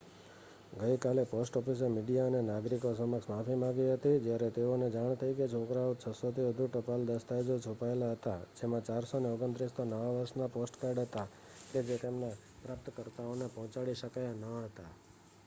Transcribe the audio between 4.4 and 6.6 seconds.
તેઓને જાણ થઈ કે તે છોકરાએ 600 થી